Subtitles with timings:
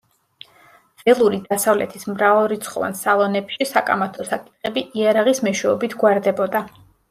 [1.09, 6.69] ველური დასავლეთის მრავალრიცხოვან სალონებში საკამათო საკითხები იარაღის მეშვეობით გვარდებოდა.